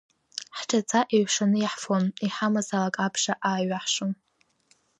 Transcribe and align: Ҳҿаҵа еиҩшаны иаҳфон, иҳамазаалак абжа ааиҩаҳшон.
Ҳҿаҵа 0.57 0.99
еиҩшаны 1.15 1.57
иаҳфон, 1.59 2.03
иҳамазаалак 2.25 2.95
абжа 3.05 3.33
ааиҩаҳшон. 3.49 4.11